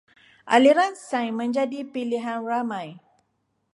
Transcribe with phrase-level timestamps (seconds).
[0.55, 2.87] Aliran Sains menjadi pilihan ramai.